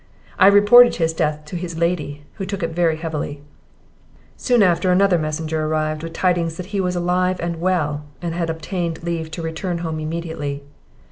I 0.39 0.47
reported 0.47 0.95
his 0.95 1.13
death 1.13 1.45
to 1.45 1.55
his 1.55 1.77
Lady, 1.77 2.23
who 2.37 2.45
took 2.47 2.63
it 2.63 2.71
very 2.71 2.95
heavily. 2.95 3.43
"Soon 4.35 4.63
after 4.63 4.91
a 4.91 4.95
messenger 5.19 5.63
arrived 5.67 6.01
with 6.01 6.13
tidings 6.13 6.57
that 6.57 6.65
he 6.73 6.81
was 6.81 6.95
alive 6.95 7.39
and 7.39 7.61
well, 7.61 8.05
and 8.19 8.33
had 8.33 8.49
obtained 8.49 9.03
leave 9.03 9.29
to 9.29 9.43
return 9.43 9.77
home 9.85 9.99
immediately. 9.99 10.63